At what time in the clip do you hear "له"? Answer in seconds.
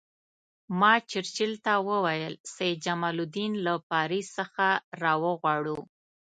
3.65-3.73